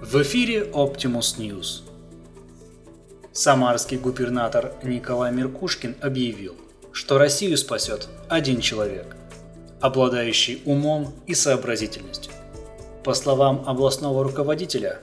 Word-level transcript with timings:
В 0.00 0.20
эфире 0.22 0.64
Optimus 0.72 1.38
News. 1.38 1.82
Самарский 3.32 3.96
губернатор 3.96 4.74
Николай 4.82 5.32
Меркушкин 5.32 5.96
объявил, 6.00 6.56
что 6.92 7.16
Россию 7.16 7.56
спасет 7.56 8.08
один 8.28 8.60
человек, 8.60 9.16
обладающий 9.80 10.62
умом 10.66 11.14
и 11.26 11.34
сообразительностью. 11.34 12.32
По 13.02 13.14
словам 13.14 13.64
областного 13.66 14.24
руководителя, 14.24 14.98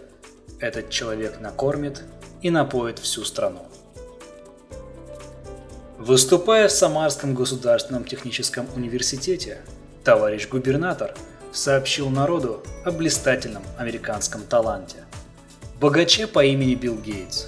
этот 0.59 0.89
человек 0.89 1.39
накормит 1.39 2.03
и 2.41 2.49
напоит 2.49 2.99
всю 2.99 3.23
страну. 3.23 3.65
Выступая 5.97 6.67
в 6.67 6.71
Самарском 6.71 7.33
государственном 7.33 8.05
техническом 8.05 8.67
университете, 8.75 9.61
товарищ 10.03 10.47
губернатор 10.49 11.15
сообщил 11.51 12.09
народу 12.09 12.63
о 12.85 12.91
блистательном 12.91 13.63
американском 13.77 14.43
таланте, 14.43 14.97
богаче 15.79 16.27
по 16.27 16.43
имени 16.43 16.75
Билл 16.75 16.97
Гейтс, 16.97 17.47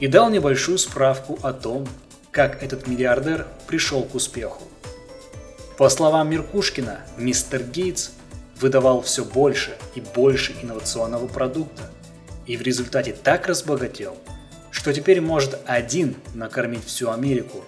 и 0.00 0.06
дал 0.06 0.30
небольшую 0.30 0.78
справку 0.78 1.38
о 1.42 1.52
том, 1.52 1.86
как 2.30 2.62
этот 2.62 2.86
миллиардер 2.86 3.46
пришел 3.66 4.02
к 4.04 4.14
успеху. 4.14 4.62
По 5.76 5.88
словам 5.88 6.30
Меркушкина, 6.30 7.00
мистер 7.16 7.62
Гейтс 7.62 8.10
выдавал 8.60 9.02
все 9.02 9.24
больше 9.24 9.76
и 9.94 10.00
больше 10.00 10.54
инновационного 10.62 11.26
продукта, 11.26 11.90
и 12.46 12.56
в 12.56 12.62
результате 12.62 13.12
так 13.12 13.46
разбогател– 13.46 14.16
что 14.78 14.92
теперь 14.92 15.20
может 15.20 15.58
один 15.66 16.14
накормить 16.34 16.84
всю 16.84 17.10
Америку, 17.10 17.64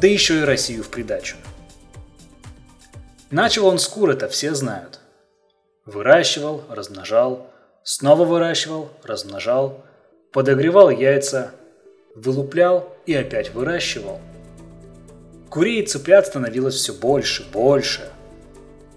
да 0.00 0.08
еще 0.08 0.40
и 0.40 0.44
Россию 0.44 0.82
в 0.82 0.88
придачу. 0.88 1.36
Начал 3.30 3.66
он 3.66 3.78
с 3.78 3.86
кур, 3.86 4.10
это 4.10 4.28
все 4.28 4.54
знают. 4.54 5.00
Выращивал, 5.86 6.64
размножал, 6.68 7.46
снова 7.82 8.24
выращивал, 8.24 8.90
размножал, 9.02 9.84
подогревал 10.32 10.90
яйца, 10.90 11.52
вылуплял 12.14 12.92
и 13.06 13.14
опять 13.14 13.54
выращивал. 13.54 14.20
Курей 15.48 15.82
и 15.82 15.86
цыплят 15.86 16.26
становилось 16.26 16.74
все 16.74 16.92
больше, 16.92 17.44
больше. 17.52 18.08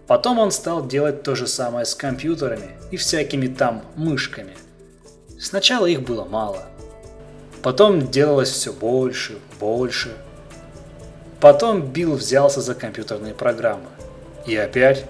Потом 0.07 0.39
он 0.39 0.51
стал 0.51 0.85
делать 0.85 1.23
то 1.23 1.35
же 1.35 1.47
самое 1.47 1.85
с 1.85 1.95
компьютерами 1.95 2.71
и 2.91 2.97
всякими 2.97 3.47
там 3.47 3.83
мышками. 3.95 4.55
Сначала 5.39 5.85
их 5.85 6.01
было 6.01 6.25
мало– 6.25 6.63
Потом 7.63 8.11
делалось 8.11 8.49
все 8.49 8.73
больше, 8.73 9.39
больше. 9.57 10.11
Потом 11.39 11.81
Билл 11.81 12.15
взялся 12.15 12.59
за 12.59 12.75
компьютерные 12.75 13.33
программы. 13.33 13.87
И 14.45 14.55
опять 14.55 15.05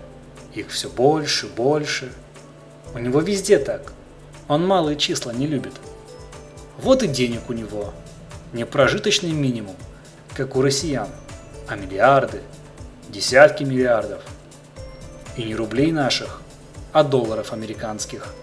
их 0.53 0.69
все 0.69 0.89
больше, 0.89 1.47
больше. 1.47 2.11
У 2.93 2.99
него 2.99 3.21
везде 3.21 3.57
так. 3.59 3.93
Он 4.47 4.65
малые 4.65 4.97
числа 4.97 5.31
не 5.31 5.47
любит. 5.47 5.73
Вот 6.77 7.03
и 7.03 7.07
денег 7.07 7.49
у 7.49 7.53
него. 7.53 7.93
Не 8.51 8.65
прожиточный 8.65 9.31
минимум, 9.31 9.75
как 10.35 10.55
у 10.55 10.61
россиян, 10.61 11.07
а 11.67 11.75
миллиарды, 11.75 12.41
десятки 13.09 13.63
миллиардов. 13.63 14.21
И 15.37 15.43
не 15.43 15.55
рублей 15.55 15.91
наших, 15.91 16.41
а 16.91 17.03
долларов 17.03 17.53
американских. 17.53 18.33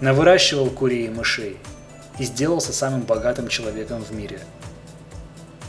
Навыращивал 0.00 0.70
курей 0.70 1.06
и 1.06 1.10
мышей– 1.10 1.58
и 2.18 2.24
сделался 2.24 2.72
самым 2.72 3.02
богатым 3.02 3.48
человеком 3.48 4.02
в 4.02 4.12
мире. 4.12 4.40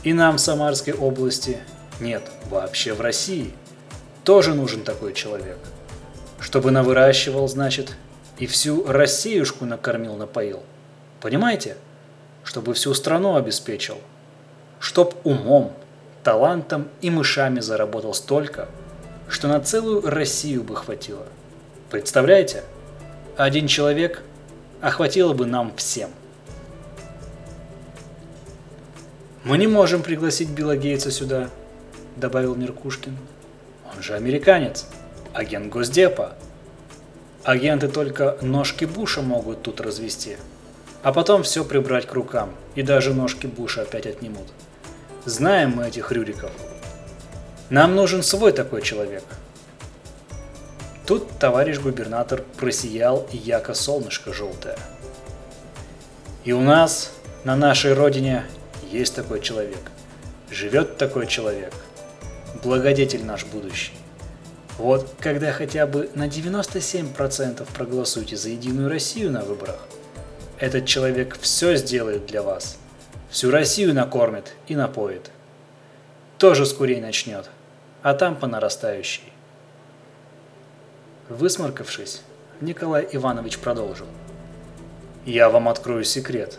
И 0.02 0.12
нам 0.12 0.36
в 0.36 0.40
Самарской 0.40 0.94
области, 0.94 1.58
нет, 2.00 2.22
вообще 2.48 2.94
в 2.94 3.00
России, 3.00 3.52
тоже 4.28 4.52
нужен 4.52 4.82
такой 4.82 5.14
человек. 5.14 5.56
Чтобы 6.38 6.70
навыращивал, 6.70 7.48
значит, 7.48 7.96
и 8.36 8.44
всю 8.44 8.84
Россиюшку 8.86 9.64
накормил-напоил. 9.64 10.62
Понимаете? 11.22 11.78
Чтобы 12.44 12.74
всю 12.74 12.92
страну 12.92 13.36
обеспечил. 13.36 13.96
Чтоб 14.80 15.14
умом, 15.24 15.72
талантом 16.24 16.88
и 17.00 17.08
мышами 17.08 17.60
заработал 17.60 18.12
столько, 18.12 18.68
что 19.30 19.48
на 19.48 19.60
целую 19.60 20.02
Россию 20.02 20.62
бы 20.62 20.76
хватило. 20.76 21.24
Представляете? 21.90 22.64
Один 23.38 23.66
человек 23.66 24.22
охватило 24.82 25.32
бы 25.32 25.46
нам 25.46 25.74
всем. 25.74 26.10
«Мы 29.44 29.56
не 29.56 29.68
можем 29.68 30.02
пригласить 30.02 30.50
Билла 30.50 30.76
Гейтса 30.76 31.10
сюда»,– 31.10 31.48
добавил 32.16 32.54
Меркушкин. 32.56 33.16
«Он 33.98 34.04
же 34.04 34.14
американец, 34.14 34.86
агент 35.34 35.72
Госдепа. 35.72 36.34
Агенты 37.42 37.88
только 37.88 38.38
ножки 38.42 38.84
Буша 38.84 39.22
могут 39.22 39.62
тут 39.62 39.80
развести, 39.80 40.36
а 41.02 41.12
потом 41.12 41.42
все 41.42 41.64
прибрать 41.64 42.06
к 42.06 42.12
рукам, 42.12 42.54
и 42.76 42.82
даже 42.82 43.12
ножки 43.12 43.48
Буша 43.48 43.82
опять 43.82 44.06
отнимут. 44.06 44.46
Знаем 45.24 45.72
мы 45.74 45.88
этих 45.88 46.12
рюриков. 46.12 46.52
Нам 47.70 47.96
нужен 47.96 48.22
свой 48.22 48.52
такой 48.52 48.82
человек». 48.82 49.24
Тут 51.04 51.36
товарищ 51.40 51.80
губернатор 51.80 52.44
просиял, 52.56 53.26
яко 53.32 53.74
солнышко 53.74 54.32
желтое. 54.32 54.78
И 56.44 56.52
у 56.52 56.60
нас, 56.60 57.10
на 57.42 57.56
нашей 57.56 57.94
родине, 57.94 58.44
есть 58.92 59.16
такой 59.16 59.40
человек. 59.40 59.90
Живет 60.52 60.98
такой 60.98 61.26
человек. 61.26 61.74
Благодетель 62.62 63.24
наш 63.24 63.44
будущий. 63.44 63.92
Вот 64.78 65.14
когда 65.20 65.52
хотя 65.52 65.86
бы 65.86 66.10
на 66.14 66.28
97% 66.28 67.66
проголосуете 67.72 68.36
за 68.36 68.50
Единую 68.50 68.88
Россию 68.88 69.30
на 69.30 69.42
выборах, 69.42 69.86
этот 70.58 70.86
человек 70.86 71.38
все 71.40 71.76
сделает 71.76 72.26
для 72.26 72.42
вас. 72.42 72.78
Всю 73.30 73.50
Россию 73.50 73.94
накормит 73.94 74.54
и 74.66 74.76
напоит. 74.76 75.30
Тоже 76.38 76.66
с 76.66 76.72
курей 76.72 77.00
начнет, 77.00 77.50
а 78.02 78.14
там 78.14 78.36
по 78.36 78.46
нарастающей. 78.46 79.32
Высморкавшись, 81.28 82.22
Николай 82.60 83.08
Иванович 83.12 83.58
продолжил. 83.58 84.06
Я 85.26 85.50
вам 85.50 85.68
открою 85.68 86.04
секрет. 86.04 86.58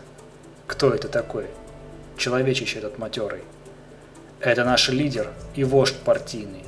Кто 0.66 0.94
это 0.94 1.08
такой? 1.08 1.48
человечище 2.20 2.78
этот 2.78 2.98
матерый. 2.98 3.40
Это 4.40 4.64
наш 4.64 4.88
лидер 4.88 5.28
и 5.54 5.64
вождь 5.64 5.96
партийный, 5.96 6.64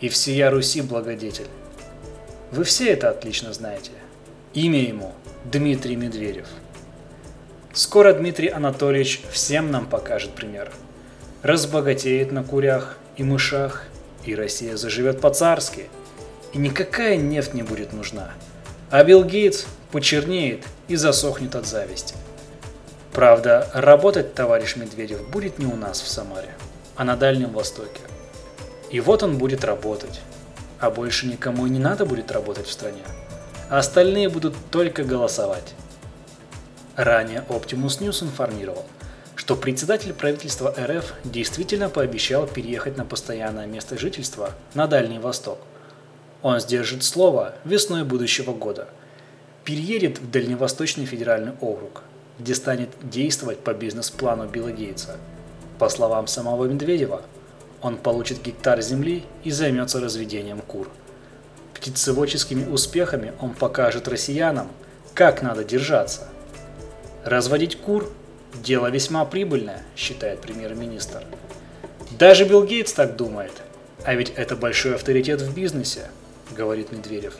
и 0.00 0.08
всея 0.08 0.50
Руси 0.50 0.80
благодетель. 0.82 1.46
Вы 2.50 2.64
все 2.64 2.90
это 2.90 3.10
отлично 3.10 3.52
знаете. 3.52 3.92
Имя 4.54 4.80
ему 4.80 5.14
Дмитрий 5.44 5.94
Медведев. 5.94 6.48
Скоро 7.72 8.12
Дмитрий 8.12 8.48
Анатольевич 8.48 9.22
всем 9.30 9.70
нам 9.70 9.86
покажет 9.86 10.32
пример. 10.32 10.72
Разбогатеет 11.42 12.32
на 12.32 12.42
курях 12.42 12.98
и 13.16 13.22
мышах, 13.22 13.84
и 14.24 14.34
Россия 14.34 14.76
заживет 14.76 15.20
по-царски, 15.20 15.88
и 16.52 16.58
никакая 16.58 17.16
нефть 17.16 17.54
не 17.54 17.62
будет 17.62 17.92
нужна. 17.92 18.32
А 18.90 19.04
Билл 19.04 19.22
Гейтс 19.22 19.66
почернеет 19.92 20.64
и 20.88 20.96
засохнет 20.96 21.54
от 21.54 21.66
зависти. 21.66 22.16
Правда, 23.12 23.70
работать 23.72 24.34
товарищ 24.34 24.74
Медведев 24.74 25.28
будет 25.30 25.60
не 25.60 25.66
у 25.66 25.76
нас 25.76 26.00
в 26.00 26.08
Самаре, 26.08 26.50
а 26.96 27.04
на 27.04 27.16
Дальнем 27.16 27.52
Востоке. 27.52 28.00
И 28.90 29.00
вот 29.00 29.22
он 29.22 29.38
будет 29.38 29.64
работать. 29.64 30.20
А 30.78 30.90
больше 30.90 31.26
никому 31.26 31.66
и 31.66 31.70
не 31.70 31.78
надо 31.78 32.04
будет 32.04 32.30
работать 32.30 32.66
в 32.66 32.72
стране. 32.72 33.02
А 33.70 33.78
остальные 33.78 34.28
будут 34.28 34.54
только 34.70 35.04
голосовать. 35.04 35.74
Ранее 36.94 37.44
Optimus 37.48 38.00
News 38.00 38.22
информировал, 38.22 38.84
что 39.34 39.56
председатель 39.56 40.12
правительства 40.12 40.74
РФ 40.78 41.14
действительно 41.24 41.88
пообещал 41.88 42.46
переехать 42.46 42.96
на 42.96 43.04
постоянное 43.04 43.66
место 43.66 43.98
жительства 43.98 44.52
на 44.74 44.86
Дальний 44.86 45.18
Восток. 45.18 45.58
Он 46.42 46.60
сдержит 46.60 47.02
слово 47.02 47.54
весной 47.64 48.04
будущего 48.04 48.52
года. 48.52 48.88
Переедет 49.64 50.18
в 50.18 50.30
Дальневосточный 50.30 51.06
федеральный 51.06 51.52
округ– 51.60 52.02
где 52.38 52.54
станет 52.54 52.90
действовать 53.02 53.60
по 53.60 53.72
бизнес-плану 53.72 54.48
Билла 54.48 54.70
Гейтса. 54.70 55.16
По 55.78 55.88
словам 55.88 56.26
самого 56.26 56.64
Медведева, 56.64 57.22
он 57.82 57.96
получит 57.96 58.42
гектар 58.42 58.80
земли 58.80 59.24
и 59.44 59.50
займется 59.50 60.00
разведением 60.00 60.60
кур. 60.60 60.88
Птицеводческими 61.74 62.68
успехами 62.70 63.32
он 63.40 63.54
покажет 63.54 64.08
россиянам, 64.08 64.68
как 65.14 65.42
надо 65.42 65.64
держаться. 65.64 66.28
Разводить 67.24 67.78
кур– 67.80 68.10
дело 68.54 68.86
весьма 68.88 69.24
прибыльное, 69.24 69.82
считает 69.96 70.40
премьер-министр. 70.40 71.24
Даже 72.18 72.44
Билл 72.44 72.64
Гейтс 72.64 72.92
так 72.92 73.16
думает. 73.16 73.52
А 74.04 74.14
ведь 74.14 74.30
это 74.30 74.56
большой 74.56 74.94
авторитет 74.94 75.42
в 75.42 75.54
бизнесе, 75.54 76.08
говорит 76.52 76.92
Медведев. 76.92 77.34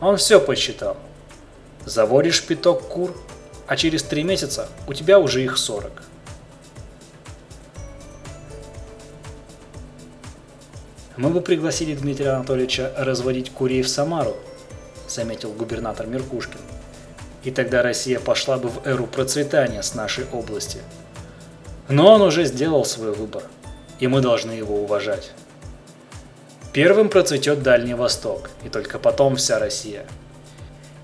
Он 0.00 0.16
все 0.16 0.40
посчитал. 0.40 0.96
Заводишь 1.84 2.44
пяток 2.44 2.82
кур– 2.88 3.14
а 3.72 3.76
через 3.76 4.02
3 4.02 4.22
месяца 4.24 4.68
у 4.86 4.92
тебя 4.92 5.18
уже 5.18 5.42
их 5.42 5.56
40. 5.56 6.02
Мы 11.22 11.30
бы 11.30 11.40
пригласили 11.40 11.94
Дмитрия 11.94 12.30
Анатольевича 12.30 12.92
разводить 12.96 13.52
курей 13.52 13.82
в 13.82 13.88
Самару, 13.88 14.36
заметил 15.08 15.52
губернатор 15.52 16.08
Меркушкин. 16.08 16.58
и 17.44 17.52
тогда 17.52 17.80
Россия 17.80 18.18
пошла 18.18 18.56
бы 18.56 18.68
в 18.68 18.84
эру 18.84 19.06
процветания 19.06 19.84
с 19.84 19.94
нашей 19.94 20.24
области. 20.32 20.78
Но 21.88 22.12
он 22.12 22.22
уже 22.22 22.44
сделал 22.44 22.84
свой 22.84 23.14
выбор, 23.14 23.44
и 24.00 24.08
мы 24.08 24.20
должны 24.20 24.50
его 24.50 24.82
уважать. 24.82 25.30
Первым 26.72 27.08
процветет 27.08 27.62
Дальний 27.62 27.94
Восток, 27.94 28.50
и 28.64 28.68
только 28.68 28.98
потом 28.98 29.36
вся 29.36 29.60
Россия. 29.60 30.04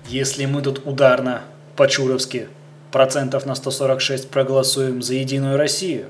Если 0.05 0.45
мы 0.45 0.61
тут 0.61 0.85
ударно, 0.85 1.43
по-чуровски, 1.77 2.49
процентов 2.91 3.45
на 3.45 3.55
146 3.55 4.29
проголосуем 4.29 5.01
за 5.01 5.13
Единую 5.13 5.55
Россию, 5.55 6.07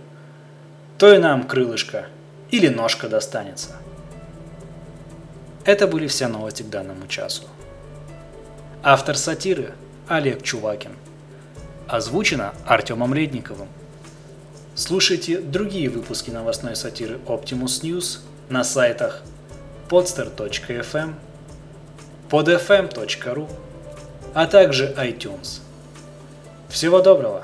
то 0.98 1.14
и 1.14 1.20
нам 1.20 1.44
крылышко 1.44 2.08
или 2.50 2.70
ножка 2.70 3.08
достанется. 3.08 3.76
Это 5.66 5.88
были 5.88 6.08
все 6.08 6.28
новости 6.28 6.64
к 6.64 6.70
данному 6.70 7.08
часу. 7.08 7.44
Автор 8.82 9.18
сатиры 9.18 9.74
Олег 10.08 10.42
Чувакин. 10.42 10.92
Озвучено 11.88 12.54
Артемом 12.66 13.14
Редниковым. 13.14 13.68
Слушайте 14.76 15.40
другие 15.40 15.90
выпуски 15.90 16.30
новостной 16.30 16.76
сатиры 16.76 17.20
Optimus 17.26 17.82
News 17.82 18.20
на 18.48 18.64
сайтах 18.64 19.22
podster.fm, 19.90 21.16
podfm.ru, 22.30 23.50
а 24.34 24.46
также 24.46 24.94
iTunes. 24.94 25.62
Всего 26.70 27.02
доброго! 27.02 27.44